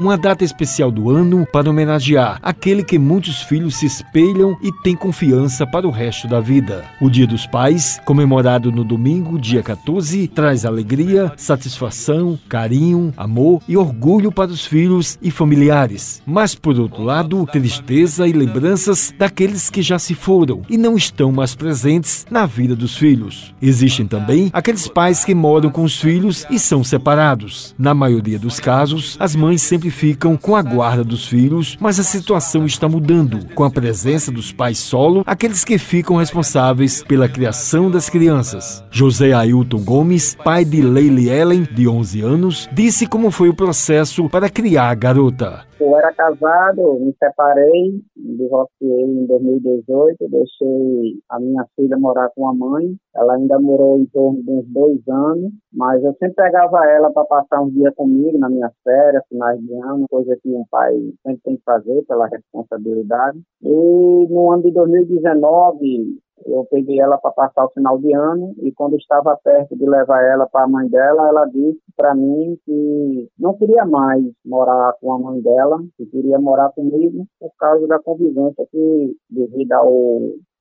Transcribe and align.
uma 0.00 0.16
data 0.16 0.42
especial 0.42 0.90
do 0.90 1.10
ano 1.10 1.46
para 1.52 1.68
homenagear 1.68 2.38
aquele 2.42 2.82
que 2.82 2.98
muitos 2.98 3.42
filhos 3.42 3.76
se 3.76 3.86
espelham 3.86 4.56
e 4.62 4.72
têm 4.82 4.96
confiança 4.96 5.66
para 5.66 5.86
o 5.86 5.90
resto 5.90 6.26
da 6.26 6.40
vida. 6.40 6.84
O 7.00 7.10
Dia 7.10 7.26
dos 7.26 7.46
Pais, 7.46 8.00
comemorado 8.04 8.72
no 8.72 8.82
domingo, 8.82 9.38
dia 9.38 9.62
14, 9.62 10.26
traz 10.28 10.64
alegria, 10.64 11.32
satisfação, 11.36 12.38
carinho, 12.48 13.12
amor 13.16 13.60
e 13.68 13.76
orgulho 13.76 14.32
para 14.32 14.50
os 14.50 14.64
filhos 14.64 15.18
e 15.20 15.30
familiares. 15.30 16.22
Mas, 16.24 16.54
por 16.54 16.78
outro 16.78 17.02
lado, 17.02 17.46
tristeza 17.52 18.26
e 18.26 18.32
lembranças 18.32 19.12
daqueles 19.18 19.68
que 19.68 19.82
já 19.82 19.98
se 19.98 20.14
foram 20.14 20.62
e 20.70 20.78
não 20.78 20.96
estão 20.96 21.30
mais 21.30 21.54
presentes 21.54 22.26
na 22.30 22.46
vida 22.46 22.74
dos 22.74 22.96
filhos. 22.96 23.54
Existem 23.60 24.06
também 24.06 24.50
aqueles 24.52 24.88
pais 24.88 25.24
que 25.24 25.34
moram 25.34 25.70
com 25.70 25.82
os 25.82 26.00
filhos 26.00 26.46
e 26.50 26.58
são 26.58 26.82
separados. 26.82 27.74
Na 27.78 27.92
maioria 27.92 28.38
dos 28.38 28.58
casos, 28.58 29.16
as 29.20 29.36
mães 29.36 29.60
sempre 29.60 29.89
ficam 29.90 30.36
com 30.36 30.56
a 30.56 30.62
guarda 30.62 31.04
dos 31.04 31.26
filhos, 31.26 31.76
mas 31.80 31.98
a 31.98 32.02
situação 32.02 32.64
está 32.64 32.88
mudando. 32.88 33.46
Com 33.54 33.64
a 33.64 33.70
presença 33.70 34.30
dos 34.30 34.52
pais 34.52 34.78
solo, 34.78 35.22
aqueles 35.26 35.64
que 35.64 35.78
ficam 35.78 36.16
responsáveis 36.16 37.02
pela 37.02 37.28
criação 37.28 37.90
das 37.90 38.08
crianças. 38.08 38.84
José 38.90 39.32
Ailton 39.32 39.82
Gomes, 39.82 40.36
pai 40.44 40.64
de 40.64 40.80
Leile 40.80 41.28
Ellen, 41.28 41.68
de 41.70 41.88
11 41.88 42.20
anos, 42.20 42.68
disse 42.72 43.06
como 43.06 43.30
foi 43.30 43.48
o 43.48 43.54
processo 43.54 44.28
para 44.28 44.48
criar 44.48 44.90
a 44.90 44.94
garota. 44.94 45.69
Eu 45.80 45.96
era 45.96 46.12
casado, 46.12 47.00
me 47.00 47.14
separei, 47.18 48.02
me 48.14 48.36
divorciei 48.36 49.02
em 49.02 49.24
2018, 49.26 50.28
deixei 50.28 51.18
a 51.30 51.40
minha 51.40 51.64
filha 51.74 51.96
morar 51.96 52.28
com 52.36 52.48
a 52.48 52.54
mãe. 52.54 52.94
Ela 53.16 53.36
ainda 53.36 53.58
morou 53.58 53.98
em 53.98 54.04
torno 54.04 54.42
de 54.42 54.50
uns 54.50 54.66
dois 54.66 55.00
anos, 55.08 55.50
mas 55.72 56.04
eu 56.04 56.12
sempre 56.18 56.34
pegava 56.34 56.86
ela 56.86 57.10
para 57.10 57.24
passar 57.24 57.62
um 57.62 57.70
dia 57.70 57.90
comigo 57.96 58.38
na 58.38 58.50
minha 58.50 58.70
férias, 58.84 59.24
finais 59.28 59.58
de 59.58 59.72
ano, 59.74 60.04
coisa 60.10 60.36
que 60.42 60.50
um 60.50 60.64
pai 60.70 60.92
sempre 61.26 61.40
tem 61.44 61.56
que 61.56 61.62
fazer 61.64 62.04
pela 62.06 62.28
responsabilidade. 62.28 63.40
E 63.62 64.26
no 64.28 64.52
ano 64.52 64.62
de 64.62 64.72
2019, 64.72 66.18
eu 66.46 66.66
peguei 66.70 67.00
ela 67.00 67.18
para 67.18 67.30
passar 67.32 67.64
o 67.64 67.70
final 67.70 67.98
de 67.98 68.14
ano 68.14 68.54
e 68.62 68.72
quando 68.72 68.96
estava 68.96 69.36
perto 69.42 69.76
de 69.76 69.88
levar 69.88 70.22
ela 70.24 70.46
para 70.46 70.64
a 70.64 70.68
mãe 70.68 70.88
dela, 70.88 71.28
ela 71.28 71.44
disse 71.46 71.80
para 71.96 72.14
mim 72.14 72.58
que 72.64 73.28
não 73.38 73.54
queria 73.54 73.84
mais 73.84 74.24
morar 74.44 74.94
com 75.00 75.12
a 75.12 75.18
mãe 75.18 75.40
dela, 75.40 75.78
que 75.96 76.06
queria 76.06 76.38
morar 76.38 76.70
comigo 76.70 77.26
por 77.38 77.50
causa 77.58 77.86
da 77.86 77.98
convivência 77.98 78.66
que 78.70 79.16
devido 79.30 79.72
ao 79.72 80.20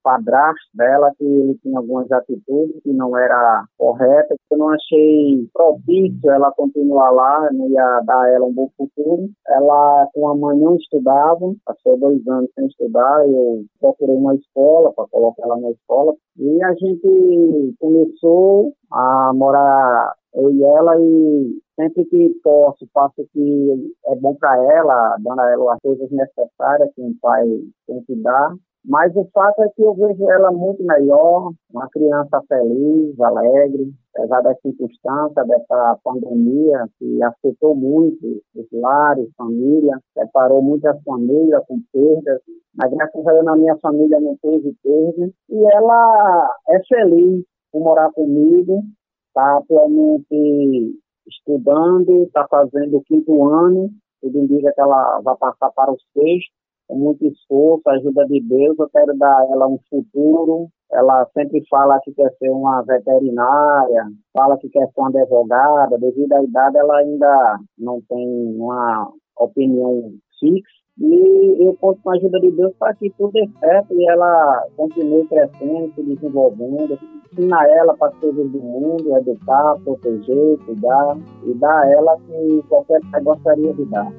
padrasto 0.09 0.69
dela 0.73 1.13
que 1.17 1.23
ele 1.23 1.55
tinha 1.61 1.77
algumas 1.77 2.11
atitudes 2.11 2.81
que 2.81 2.91
não 2.91 3.15
era 3.15 3.63
correta, 3.77 4.35
que 4.35 4.55
eu 4.55 4.57
não 4.57 4.69
achei 4.69 5.47
propício 5.53 6.31
ela 6.31 6.51
continuar 6.51 7.11
lá, 7.11 7.49
não 7.51 7.69
ia 7.69 8.01
dar 8.05 8.21
a 8.21 8.29
ela 8.31 8.45
um 8.45 8.53
bom 8.53 8.69
futuro. 8.75 9.29
Ela 9.47 10.07
com 10.13 10.27
a 10.29 10.35
mãe 10.35 10.57
não 10.57 10.75
estudava, 10.75 11.53
passou 11.65 11.97
dois 11.99 12.27
anos 12.27 12.49
sem 12.55 12.65
estudar, 12.65 13.27
eu 13.27 13.63
procurei 13.79 14.15
uma 14.15 14.35
escola 14.35 14.91
para 14.93 15.07
colocar 15.11 15.43
ela 15.43 15.57
na 15.57 15.69
escola 15.69 16.15
e 16.37 16.63
a 16.63 16.73
gente 16.73 17.75
começou 17.79 18.73
a 18.91 19.31
morar 19.35 20.13
eu 20.33 20.51
e 20.51 20.63
ela 20.63 20.95
e 20.99 21.59
sempre 21.79 22.05
que 22.05 22.35
posso, 22.43 22.87
faço 22.93 23.21
o 23.21 23.27
que 23.33 23.93
é 24.07 24.15
bom 24.15 24.35
para 24.35 24.55
ela, 24.75 25.17
dando 25.19 25.39
a 25.39 25.51
ela 25.51 25.73
as 25.73 25.79
coisas 25.81 26.09
necessárias 26.11 26.89
que 26.93 27.01
um 27.01 27.15
pai 27.21 27.45
tem 27.87 28.03
que 28.03 28.15
dar. 28.15 28.53
Mas 28.89 29.15
o 29.15 29.23
fato 29.31 29.61
é 29.61 29.69
que 29.69 29.83
eu 29.83 29.93
vejo 29.93 30.27
ela 30.31 30.51
muito 30.51 30.83
melhor, 30.83 31.51
uma 31.71 31.87
criança 31.89 32.41
feliz, 32.47 33.19
alegre, 33.19 33.93
apesar 34.15 34.41
das 34.41 34.59
circunstâncias 34.61 35.47
dessa 35.47 35.99
pandemia 36.03 36.89
que 36.97 37.21
afetou 37.21 37.75
muito 37.75 38.41
os 38.55 38.65
lares, 38.71 39.29
família, 39.37 39.95
separou 40.17 40.63
muitas 40.63 40.99
famílias 41.03 41.63
com 41.67 41.79
perdas, 41.93 42.41
mas 42.75 42.91
graças 42.91 43.27
a 43.27 43.31
Deus 43.31 43.45
na 43.45 43.55
minha 43.57 43.77
família 43.77 44.19
não 44.19 44.35
teve 44.41 44.75
perda. 44.83 45.31
E 45.51 45.75
ela 45.75 46.49
é 46.69 46.79
feliz 46.87 47.45
por 47.71 47.83
morar 47.83 48.11
comigo, 48.13 48.81
está 49.27 49.57
atualmente 49.57 50.99
estudando, 51.27 52.23
está 52.23 52.47
fazendo 52.49 52.97
o 52.97 53.03
quinto 53.03 53.43
ano, 53.43 53.91
tudo 54.19 54.39
indica 54.39 54.73
que 54.73 54.81
ela 54.81 55.21
vai 55.21 55.37
passar 55.37 55.69
para 55.75 55.91
o 55.91 55.97
sexto, 56.17 56.51
com 56.89 56.97
muito 56.97 57.25
esforço, 57.27 57.87
ajuda 57.87 58.25
de 58.25 58.41
Deus, 58.41 58.77
eu 58.79 58.89
quero 58.89 59.15
dar 59.15 59.31
a 59.31 59.47
ela 59.51 59.67
um 59.67 59.77
futuro. 59.89 60.67
Ela 60.91 61.23
sempre 61.35 61.63
fala 61.69 61.99
que 62.03 62.11
quer 62.13 62.31
ser 62.39 62.49
uma 62.49 62.81
veterinária, 62.81 64.07
fala 64.33 64.57
que 64.57 64.67
quer 64.69 64.87
ser 64.87 64.99
uma 64.99 65.09
advogada, 65.09 65.99
devido 65.99 66.33
à 66.33 66.43
idade 66.43 66.77
ela 66.77 66.97
ainda 66.97 67.59
não 67.77 68.01
tem 68.09 68.27
uma 68.57 69.07
opinião 69.37 70.11
fixa. 70.39 70.79
E 70.99 71.63
eu 71.65 71.77
conto 71.79 72.01
com 72.01 72.09
a 72.09 72.15
ajuda 72.15 72.39
de 72.41 72.51
Deus 72.51 72.73
para 72.77 72.93
que 72.95 73.09
tudo 73.11 73.31
dê 73.31 73.47
certo 73.59 73.93
e 73.93 74.09
ela 74.09 74.65
continue 74.75 75.25
crescendo, 75.27 75.93
se 75.93 76.03
desenvolvendo, 76.03 76.99
ensinar 77.31 77.69
ela 77.69 77.95
para 77.95 78.09
as 78.09 78.15
coisas 78.15 78.51
do 78.51 78.59
mundo, 78.59 79.15
educar, 79.15 79.75
proteger, 79.85 80.57
cuidar 80.65 81.17
e 81.45 81.53
dar 81.53 81.83
a 81.83 81.91
ela 81.91 82.17
que 82.17 82.63
qualquer 82.67 82.99
pai 83.11 83.21
gostaria 83.21 83.73
de 83.75 83.85
dar. 83.85 84.11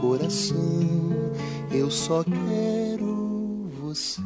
Coração, 0.00 0.90
eu 1.72 1.88
só 1.88 2.24
quero 2.24 3.68
você. 3.80 4.20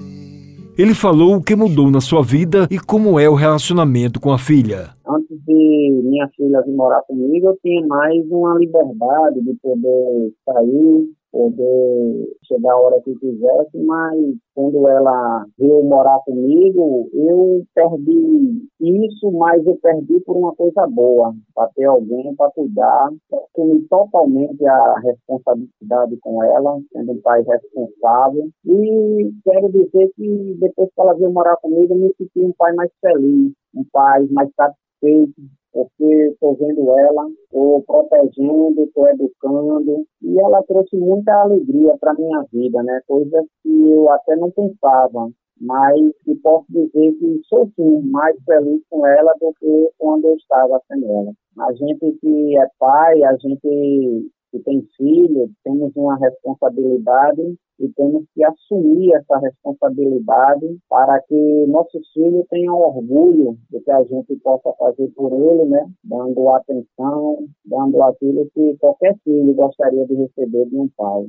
Ele 0.79 0.95
falou 0.95 1.37
o 1.37 1.43
que 1.43 1.55
mudou 1.55 1.91
na 1.91 2.01
sua 2.01 2.23
vida 2.23 2.67
e 2.71 2.79
como 2.79 3.21
é 3.21 3.29
o 3.29 3.35
relacionamento 3.35 4.19
com 4.19 4.33
a 4.33 4.39
filha. 4.39 4.91
Antes 5.07 5.39
de 5.47 6.03
minha 6.03 6.29
filha 6.35 6.63
vir 6.63 6.75
morar 6.75 7.03
comigo, 7.03 7.49
eu 7.49 7.59
tinha 7.63 7.87
mais 7.87 8.25
uma 8.31 8.59
liberdade 8.59 9.41
de 9.43 9.55
poder 9.63 10.33
sair, 10.45 11.09
poder 11.37 12.37
chegar 12.47 12.73
a 12.73 12.81
hora 12.81 13.01
que 13.03 13.15
quisesse, 13.17 13.79
mas 13.85 14.17
quando 14.55 14.89
ela 14.89 15.45
veio 15.59 15.85
morar 15.85 16.19
comigo, 16.25 17.11
eu 17.13 17.63
perdi 17.75 18.67
isso, 18.81 19.31
mas 19.33 19.65
eu 19.67 19.77
perdi 19.77 20.19
por 20.21 20.37
uma 20.37 20.55
coisa 20.55 20.87
boa, 20.87 21.35
para 21.55 21.69
ter 21.75 21.85
alguém 21.85 22.35
para 22.37 22.51
cuidar, 22.53 23.11
assumi 23.33 23.83
totalmente 23.83 24.67
a 24.67 24.95
responsabilidade 25.01 26.17
com 26.23 26.43
ela, 26.43 26.81
sendo 26.91 27.13
um 27.13 27.21
pai 27.21 27.43
responsável, 27.43 28.49
e 28.65 29.31
quero 29.45 29.71
dizer 29.71 30.11
que 30.17 30.57
depois 30.59 30.89
que 30.89 31.01
ela 31.01 31.15
veio 31.15 31.33
morar 31.33 31.57
comigo, 31.57 31.93
eu 31.93 31.99
me 31.99 32.15
senti 32.17 32.41
um 32.41 32.53
pai 32.57 32.73
mais 32.75 32.91
feliz, 33.01 33.53
um 33.75 33.85
pai 33.93 34.27
mais 34.31 34.49
satisfeito, 34.55 35.35
porque 35.77 36.29
estou 36.33 36.55
vendo 36.55 36.91
ela, 36.99 37.29
estou 37.45 37.83
protegendo, 37.83 38.83
estou 38.83 39.09
educando, 39.09 40.07
e 40.27 40.41
ela 40.41 40.63
trouxe 40.65 40.97
muita 40.97 41.33
alegria 41.43 41.97
para 42.01 42.15
minha 42.15 42.45
vida, 42.53 42.83
né? 42.83 43.01
Coisas 43.07 43.47
que 43.63 43.91
eu 43.91 44.11
até 44.11 44.35
não 44.35 44.51
pensava, 44.51 45.31
mas 45.61 45.95
que 46.25 46.35
posso 46.37 46.67
dizer 46.69 47.13
que 47.13 47.41
sou 47.49 47.71
sim 47.77 48.03
mais 48.11 48.37
feliz 48.45 48.83
com 48.91 49.07
ela 49.07 49.33
do 49.41 49.55
que 49.61 49.91
quando 49.99 50.27
eu 50.27 50.35
estava 50.35 50.81
sem 50.89 51.05
ela. 51.05 51.33
A 51.61 51.73
gente 51.75 52.19
que 52.21 52.59
é 52.59 52.67
pai, 52.79 53.23
a 53.23 53.37
gente 53.37 54.31
que 54.57 54.65
tem 54.65 54.87
filho, 54.97 55.51
temos 55.65 55.93
uma 55.95 56.17
responsabilidade 56.17 57.57
e 57.79 57.89
temos 57.91 58.25
que 58.35 58.43
assumir 58.45 59.13
essa 59.15 59.39
responsabilidade 59.39 60.79
para 60.89 61.21
que 61.23 61.67
nossos 61.67 62.11
filhos 62.13 62.47
tenham 62.49 62.75
orgulho 62.75 63.57
do 63.71 63.81
que 63.81 63.91
a 63.91 64.03
gente 64.05 64.35
possa 64.37 64.73
fazer 64.79 65.09
por 65.15 65.33
ele, 65.33 65.69
né? 65.69 65.87
Dando 66.05 66.49
atenção, 66.51 67.47
dando 67.65 68.03
aquilo 68.03 68.49
que 68.55 68.77
qualquer 68.79 69.15
filho 69.23 69.53
gostaria 69.55 70.07
de 70.07 70.15
receber 70.15 70.67
de 70.67 70.77
um 70.77 70.89
pai. 70.97 71.27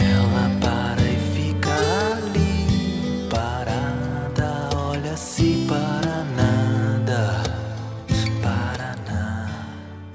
Ela 0.00 0.48
para 0.60 1.02
e 1.02 1.16
fica 1.34 1.70
ali, 2.16 3.28
parada, 3.28 4.70
olha-se 4.90 5.66
para 5.66 6.24
nada. 6.36 7.51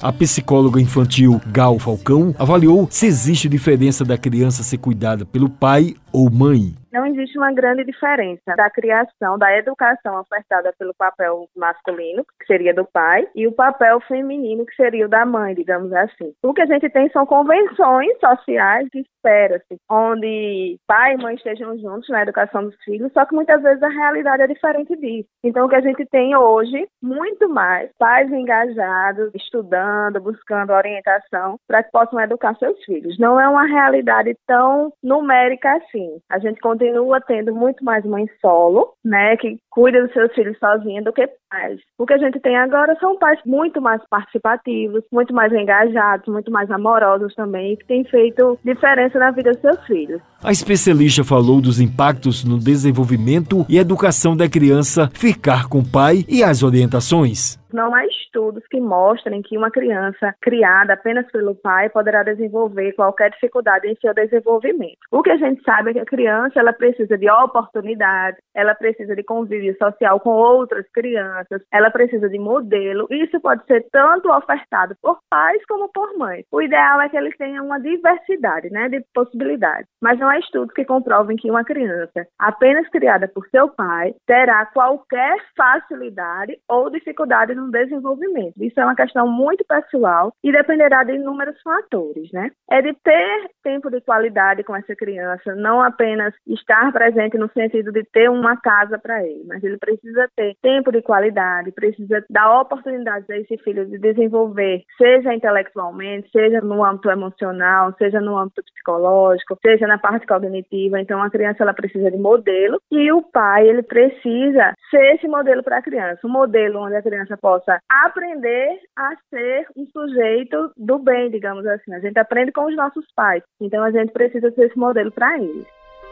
A 0.01 0.13
psicóloga 0.13 0.79
infantil 0.79 1.41
Gal 1.47 1.79
Falcão 1.79 2.33
avaliou 2.37 2.87
se 2.91 3.07
existe 3.07 3.49
diferença 3.49 4.05
da 4.05 4.17
criança 4.17 4.61
ser 4.61 4.77
cuidada 4.77 5.25
pelo 5.25 5.49
pai 5.49 5.95
ou 6.11 6.29
mãe 6.29 6.75
não 6.97 7.05
existe 7.05 7.37
uma 7.37 7.53
grande 7.53 7.83
diferença 7.83 8.55
da 8.55 8.69
criação, 8.71 9.37
da 9.37 9.55
educação 9.55 10.19
ofertada 10.19 10.73
pelo 10.79 10.95
papel 10.95 11.47
masculino, 11.55 12.25
que 12.39 12.47
seria 12.47 12.73
do 12.73 12.85
pai, 12.85 13.27
e 13.35 13.45
o 13.45 13.51
papel 13.51 13.99
feminino, 14.01 14.65
que 14.65 14.75
seria 14.75 15.05
o 15.05 15.09
da 15.09 15.23
mãe, 15.23 15.53
digamos 15.53 15.93
assim. 15.93 16.33
O 16.43 16.53
que 16.53 16.61
a 16.61 16.65
gente 16.65 16.89
tem 16.89 17.07
são 17.11 17.25
convenções 17.25 18.17
sociais 18.19 18.87
de 18.91 19.01
espera-se, 19.01 19.77
onde 19.89 20.77
pai 20.87 21.13
e 21.13 21.17
mãe 21.17 21.35
estejam 21.35 21.77
juntos 21.77 22.09
na 22.09 22.23
educação 22.23 22.63
dos 22.63 22.75
filhos, 22.83 23.11
só 23.13 23.25
que 23.25 23.35
muitas 23.35 23.61
vezes 23.61 23.83
a 23.83 23.89
realidade 23.89 24.41
é 24.41 24.47
diferente 24.47 24.95
disso. 24.95 25.27
Então, 25.43 25.65
o 25.65 25.69
que 25.69 25.75
a 25.75 25.81
gente 25.81 26.05
tem 26.05 26.35
hoje, 26.35 26.87
muito 27.01 27.47
mais 27.49 27.91
pais 27.99 28.31
engajados, 28.31 29.31
estudando, 29.35 30.19
buscando 30.21 30.73
orientação 30.73 31.57
para 31.67 31.83
que 31.83 31.91
possam 31.91 32.19
educar 32.21 32.55
seus 32.55 32.83
filhos. 32.85 33.19
Não 33.19 33.39
é 33.39 33.47
uma 33.47 33.65
realidade 33.65 34.35
tão 34.47 34.91
numérica 35.03 35.75
assim. 35.75 36.19
A 36.29 36.39
gente 36.39 36.59
continua 36.59 36.86
continua 36.87 37.21
tendo 37.21 37.53
muito 37.53 37.83
mais 37.83 38.05
mãe 38.05 38.25
solo, 38.41 38.93
né, 39.03 39.35
que 39.37 39.57
cuida 39.69 40.01
dos 40.01 40.13
seus 40.13 40.33
filhos 40.33 40.57
sozinha 40.57 41.01
do 41.01 41.13
que 41.13 41.27
pais. 41.49 41.79
O 41.97 42.05
que 42.05 42.13
a 42.13 42.17
gente 42.17 42.39
tem 42.39 42.57
agora 42.57 42.95
são 42.99 43.17
pais 43.17 43.39
muito 43.45 43.81
mais 43.81 44.01
participativos, 44.09 45.03
muito 45.11 45.33
mais 45.33 45.51
engajados, 45.53 46.27
muito 46.27 46.51
mais 46.51 46.69
amorosos 46.71 47.33
também, 47.35 47.75
que 47.75 47.85
têm 47.85 48.03
feito 48.05 48.57
diferença 48.63 49.19
na 49.19 49.31
vida 49.31 49.51
dos 49.51 49.61
seus 49.61 49.85
filhos. 49.85 50.21
A 50.43 50.51
especialista 50.51 51.23
falou 51.23 51.61
dos 51.61 51.79
impactos 51.79 52.43
no 52.43 52.57
desenvolvimento 52.57 53.65
e 53.69 53.77
educação 53.77 54.35
da 54.35 54.49
criança 54.49 55.09
ficar 55.13 55.67
com 55.67 55.79
o 55.79 55.87
pai 55.87 56.25
e 56.27 56.43
as 56.43 56.63
orientações. 56.63 57.57
Não 57.71 57.93
há 57.93 58.05
estudos 58.05 58.65
que 58.67 58.79
mostrem 58.79 59.41
que 59.41 59.57
uma 59.57 59.69
criança 59.69 60.33
criada 60.41 60.93
apenas 60.93 61.29
pelo 61.31 61.55
pai 61.55 61.89
poderá 61.89 62.23
desenvolver 62.23 62.93
qualquer 62.93 63.31
dificuldade 63.31 63.87
em 63.87 63.95
seu 63.95 64.13
desenvolvimento. 64.13 64.97
O 65.11 65.21
que 65.21 65.31
a 65.31 65.37
gente 65.37 65.61
sabe 65.63 65.89
é 65.89 65.93
que 65.93 65.99
a 65.99 66.05
criança 66.05 66.59
ela 66.59 66.71
precisa 66.71 67.17
de 67.17 67.29
oportunidade, 67.29 68.37
ela 68.55 68.73
precisa 68.73 69.15
de 69.15 69.23
convívio 69.23 69.75
social 69.77 70.19
com 70.19 70.31
outras 70.31 70.85
crianças, 70.91 71.61
ela 71.71 71.91
precisa 71.91 72.29
de 72.29 72.39
modelo. 72.39 73.07
Isso 73.09 73.39
pode 73.41 73.65
ser 73.65 73.85
tanto 73.91 74.31
ofertado 74.31 74.95
por 75.01 75.19
pais 75.29 75.63
como 75.65 75.89
por 75.91 76.17
mães. 76.17 76.45
O 76.51 76.61
ideal 76.61 77.01
é 77.01 77.09
que 77.09 77.17
eles 77.17 77.35
tenham 77.37 77.65
uma 77.65 77.79
diversidade, 77.79 78.69
né, 78.69 78.87
de 78.89 79.03
possibilidades. 79.13 79.87
Mas 80.01 80.17
não 80.19 80.29
há 80.29 80.39
estudos 80.39 80.73
que 80.73 80.85
comprovem 80.85 81.35
que 81.35 81.49
uma 81.49 81.63
criança 81.63 82.25
apenas 82.39 82.87
criada 82.89 83.27
por 83.27 83.45
seu 83.49 83.67
pai 83.69 84.13
terá 84.25 84.65
qualquer 84.67 85.37
facilidade 85.55 86.57
ou 86.69 86.89
dificuldade 86.89 87.56
no 87.57 87.71
desenvolvimento. 87.71 88.53
Isso 88.59 88.79
é 88.79 88.83
uma 88.85 88.95
questão 88.95 89.27
muito 89.27 89.65
pessoal 89.65 90.31
e 90.43 90.51
dependerá 90.51 91.03
de 91.03 91.13
inúmeros 91.13 91.59
fatores, 91.61 92.31
né? 92.31 92.51
É 92.69 92.81
de 92.81 92.93
ter 93.03 93.49
tempo 93.63 93.89
de 93.89 94.01
qualidade 94.01 94.63
com 94.63 94.75
essa 94.75 94.95
criança, 94.95 95.55
não 95.55 95.81
apenas 95.81 96.33
estar 96.47 96.91
presente 96.91 97.37
no 97.37 97.49
sentido 97.51 97.91
de 97.91 98.03
ter 98.11 98.29
uma 98.29 98.57
casa 98.57 98.97
para 98.97 99.23
ele, 99.23 99.43
mas 99.47 99.63
ele 99.63 99.77
precisa 99.77 100.29
ter 100.35 100.55
tempo 100.61 100.91
de 100.91 101.01
qualidade, 101.01 101.71
precisa 101.71 102.23
dar 102.29 102.61
oportunidades 102.61 103.29
a 103.29 103.37
esse 103.37 103.57
filho 103.57 103.85
de 103.85 103.97
desenvolver, 103.97 104.83
seja 104.97 105.33
intelectualmente, 105.33 106.29
seja 106.31 106.61
no 106.61 106.83
âmbito 106.83 107.09
emocional, 107.09 107.93
seja 107.97 108.19
no 108.19 108.37
âmbito 108.37 108.63
psicológico, 108.63 109.57
seja 109.61 109.87
na 109.87 109.97
parte 109.97 110.25
cognitiva. 110.25 110.99
Então, 110.99 111.21
a 111.21 111.29
criança 111.29 111.63
ela 111.63 111.73
precisa 111.73 112.11
de 112.11 112.17
modelo 112.17 112.79
e 112.91 113.11
o 113.11 113.21
pai 113.21 113.67
ele 113.67 113.83
precisa 113.83 114.73
ser 114.89 115.15
esse 115.15 115.27
modelo 115.27 115.63
para 115.63 115.77
a 115.77 115.81
criança, 115.81 116.25
um 116.25 116.29
modelo 116.29 116.79
onde 116.79 116.95
a 116.95 117.01
criança 117.01 117.37
possa 117.47 117.79
aprender 117.89 118.77
a 118.97 119.11
ser 119.29 119.67
um 119.77 119.85
sujeito 119.85 120.69
do 120.75 120.99
bem, 120.99 121.31
digamos 121.31 121.65
assim. 121.65 121.93
A 121.93 121.99
gente 122.01 122.19
aprende 122.19 122.51
com 122.51 122.65
os 122.65 122.75
nossos 122.75 123.05
pais, 123.15 123.41
então 123.61 123.81
a 123.85 123.89
gente 123.89 124.11
precisa 124.11 124.51
ser 124.51 124.65
esse 124.65 124.77
modelo 124.77 125.09
para 125.13 125.37
eles. 125.37 125.65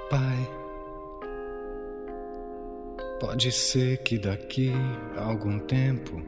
Pai, 0.10 0.48
pode 3.20 3.52
ser 3.52 3.98
que 4.04 4.18
daqui 4.18 4.72
a 5.18 5.26
algum 5.26 5.60
tempo 5.60 6.22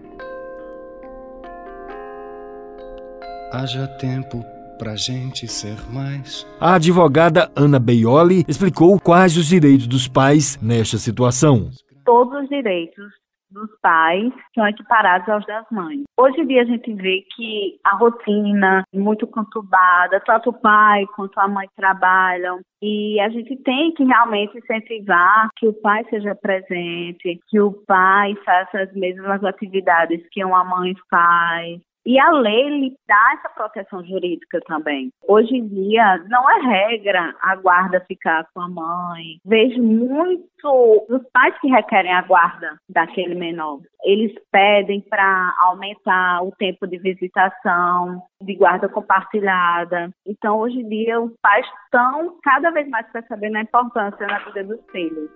haja 3.53 3.87
tempo 3.99 4.43
pra 4.77 4.97
gente 4.97 5.47
ser 5.47 5.77
mais. 5.89 6.45
A 6.59 6.75
advogada 6.75 7.49
Ana 7.55 7.79
Beioli 7.79 8.43
explicou 8.45 8.99
quais 8.99 9.37
os 9.37 9.45
direitos 9.45 9.87
dos 9.87 10.05
pais 10.05 10.59
nesta 10.61 10.97
situação. 10.97 11.69
Todos 12.03 12.43
os 12.43 12.49
direitos 12.49 13.05
dos 13.51 13.69
pais 13.81 14.31
são 14.53 14.67
equiparados 14.67 15.27
aos 15.29 15.45
das 15.45 15.65
mães. 15.71 16.03
Hoje 16.17 16.41
em 16.41 16.47
dia 16.47 16.61
a 16.61 16.65
gente 16.65 16.93
vê 16.93 17.23
que 17.35 17.79
a 17.83 17.95
rotina 17.95 18.83
é 18.93 18.97
muito 18.97 19.25
conturbada, 19.27 20.21
tanto 20.25 20.49
o 20.49 20.59
pai 20.59 21.05
quanto 21.15 21.39
a 21.39 21.47
mãe 21.47 21.67
trabalham, 21.75 22.59
e 22.81 23.19
a 23.19 23.29
gente 23.29 23.55
tem 23.63 23.91
que 23.93 24.03
realmente 24.03 24.57
incentivar 24.57 25.47
que 25.57 25.67
o 25.67 25.73
pai 25.73 26.05
seja 26.09 26.35
presente, 26.35 27.39
que 27.47 27.59
o 27.59 27.71
pai 27.71 28.35
faça 28.45 28.81
as 28.81 28.93
mesmas 28.93 29.43
atividades 29.43 30.21
que 30.31 30.43
uma 30.43 30.63
mãe 30.63 30.93
faz, 31.09 31.79
e 32.07 32.17
a 32.17 32.31
lei 32.31 32.69
lhe 32.69 32.95
dá 33.05 33.33
essa 33.37 33.49
proteção 33.49 34.01
jurídica 34.05 34.61
também. 34.65 35.11
Hoje 35.27 35.57
em 35.57 35.67
dia, 35.67 36.23
não 36.29 36.49
é 36.49 36.61
regra 36.61 37.35
a 37.41 37.57
guarda 37.57 37.99
ficar 38.07 38.47
com 38.53 38.61
a 38.61 38.69
mãe. 38.69 39.41
Vejo 39.45 39.83
muito 39.83 41.05
os 41.09 41.21
pais 41.33 41.53
que 41.59 41.67
requerem 41.67 42.13
a 42.13 42.21
guarda 42.21 42.79
daquele 42.87 43.35
menor. 43.35 43.81
Eles 44.05 44.33
pedem 44.49 45.01
para 45.01 45.53
aumentar 45.59 46.43
o 46.43 46.51
tempo 46.57 46.87
de 46.87 46.97
visitação, 46.97 48.21
de 48.41 48.55
guarda 48.55 48.87
compartilhada. 48.87 50.09
Então, 50.25 50.59
hoje 50.59 50.79
em 50.79 50.87
dia, 50.87 51.19
os 51.19 51.33
pais 51.41 51.65
estão 51.83 52.37
cada 52.41 52.71
vez 52.71 52.87
mais 52.87 53.05
percebendo 53.11 53.57
a 53.57 53.63
importância 53.63 54.25
na 54.25 54.39
vida 54.45 54.63
dos 54.63 54.79
filhos. 54.93 55.29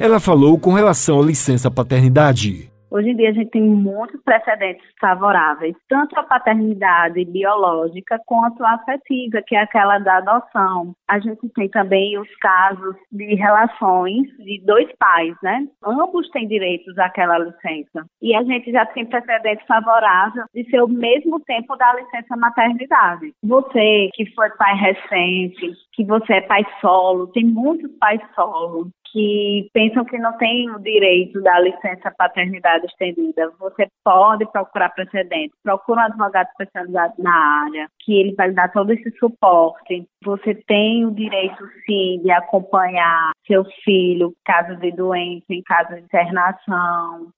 Ela 0.00 0.18
falou 0.18 0.58
com 0.58 0.72
relação 0.72 1.20
à 1.20 1.24
licença 1.24 1.70
paternidade. 1.70 2.68
Hoje 2.90 3.10
em 3.10 3.16
dia 3.16 3.28
a 3.28 3.32
gente 3.32 3.50
tem 3.50 3.62
muitos 3.62 4.20
precedentes 4.22 4.86
favoráveis, 4.98 5.76
tanto 5.88 6.18
a 6.18 6.22
paternidade 6.22 7.22
biológica 7.26 8.18
quanto 8.24 8.64
a 8.64 8.74
afetiva, 8.74 9.42
que 9.46 9.54
é 9.54 9.60
aquela 9.60 9.98
da 9.98 10.16
adoção. 10.18 10.94
A 11.06 11.18
gente 11.18 11.48
tem 11.50 11.68
também 11.68 12.18
os 12.18 12.34
casos 12.36 12.96
de 13.12 13.34
relações 13.34 14.26
de 14.38 14.62
dois 14.64 14.90
pais, 14.98 15.34
né? 15.42 15.66
Ambos 15.84 16.30
têm 16.30 16.48
direitos 16.48 16.96
àquela 16.98 17.38
licença. 17.38 18.06
E 18.22 18.34
a 18.34 18.42
gente 18.42 18.72
já 18.72 18.86
tem 18.86 19.04
precedentes 19.04 19.66
favoráveis 19.66 20.46
de 20.54 20.64
ser 20.70 20.82
o 20.82 20.88
mesmo 20.88 21.40
tempo 21.40 21.76
da 21.76 21.94
licença 21.94 22.36
maternidade. 22.36 23.32
Você 23.44 24.08
que 24.14 24.24
foi 24.34 24.48
pai 24.50 24.74
recente, 24.76 25.72
que 25.92 26.04
você 26.04 26.34
é 26.34 26.40
pai 26.40 26.64
solo, 26.80 27.26
tem 27.28 27.44
muitos 27.44 27.90
pais 27.98 28.20
solo 28.34 28.88
que 29.12 29.70
pensam 29.72 30.04
que 30.04 30.18
não 30.18 30.36
tem 30.36 30.70
o 30.70 30.78
direito 30.78 31.40
da 31.42 31.58
licença 31.60 32.12
paternidade 32.16 32.86
estendida. 32.86 33.50
Você 33.58 33.88
pode 34.04 34.44
procurar 34.50 34.90
precedente, 34.90 35.54
procura 35.62 36.02
um 36.02 36.04
advogado 36.04 36.48
especializado 36.48 37.14
na 37.18 37.64
área, 37.64 37.88
que 38.00 38.18
ele 38.18 38.34
vai 38.34 38.50
dar 38.52 38.70
todo 38.72 38.92
esse 38.92 39.10
suporte. 39.18 40.06
Você 40.24 40.54
tem 40.66 41.06
o 41.06 41.10
direito, 41.10 41.64
sim, 41.86 42.20
de 42.22 42.30
acompanhar 42.30 43.32
seu 43.46 43.64
filho, 43.84 44.34
caso 44.44 44.76
de 44.76 44.92
doença, 44.92 45.46
em 45.50 45.62
caso 45.62 45.94
de 45.94 46.00
internação 46.00 47.32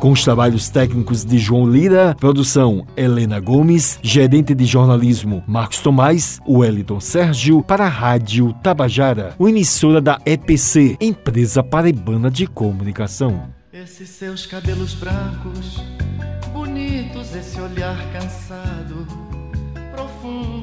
com 0.00 0.12
os 0.12 0.22
trabalhos 0.22 0.68
técnicos 0.68 1.24
de 1.24 1.38
João 1.38 1.68
Lira, 1.68 2.14
produção 2.18 2.86
Helena 2.96 3.40
Gomes, 3.40 3.98
gerente 4.02 4.54
de 4.54 4.64
jornalismo 4.64 5.42
Marcos 5.46 5.80
Tomás, 5.80 6.40
Wellington 6.48 7.00
Sérgio, 7.00 7.62
para 7.62 7.86
a 7.86 7.88
Rádio 7.88 8.52
Tabajara, 8.62 9.34
o 9.38 9.48
emissora 9.48 10.00
da 10.00 10.18
EPC, 10.24 10.96
Empresa 11.00 11.62
Paraibana 11.62 12.30
de 12.30 12.46
Comunicação. 12.46 13.48
Esses 13.72 14.08
seus 14.08 14.46
cabelos 14.46 14.94
brancos, 14.94 15.82
bonitos, 16.52 17.34
esse 17.34 17.60
olhar 17.60 17.98
cansado, 18.12 19.06
profundo, 19.94 20.53